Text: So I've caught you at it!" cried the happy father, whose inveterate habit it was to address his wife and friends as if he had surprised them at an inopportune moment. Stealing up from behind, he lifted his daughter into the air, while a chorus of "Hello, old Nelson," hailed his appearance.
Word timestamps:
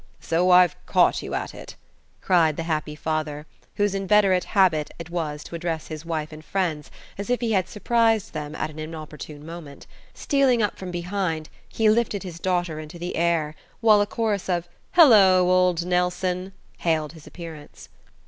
So 0.19 0.49
I've 0.49 0.75
caught 0.87 1.21
you 1.21 1.35
at 1.35 1.53
it!" 1.53 1.75
cried 2.21 2.57
the 2.57 2.63
happy 2.63 2.95
father, 2.95 3.45
whose 3.75 3.93
inveterate 3.93 4.45
habit 4.45 4.89
it 4.97 5.11
was 5.11 5.43
to 5.43 5.53
address 5.55 5.89
his 5.89 6.03
wife 6.03 6.31
and 6.31 6.43
friends 6.43 6.89
as 7.19 7.29
if 7.29 7.39
he 7.39 7.51
had 7.51 7.69
surprised 7.69 8.33
them 8.33 8.55
at 8.55 8.71
an 8.71 8.79
inopportune 8.79 9.45
moment. 9.45 9.85
Stealing 10.15 10.59
up 10.63 10.75
from 10.75 10.89
behind, 10.89 11.49
he 11.69 11.87
lifted 11.87 12.23
his 12.23 12.39
daughter 12.39 12.79
into 12.79 12.97
the 12.97 13.15
air, 13.15 13.53
while 13.79 14.01
a 14.01 14.07
chorus 14.07 14.49
of 14.49 14.67
"Hello, 14.93 15.51
old 15.51 15.85
Nelson," 15.85 16.53
hailed 16.79 17.13
his 17.13 17.27
appearance. 17.27 17.87